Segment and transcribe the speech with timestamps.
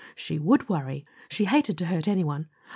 [0.15, 1.05] She WOULD worry.
[1.29, 2.49] She hated to hurt anyone.